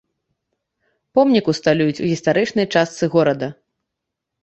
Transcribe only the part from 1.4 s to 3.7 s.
усталююць у гістарычнай частцы горада.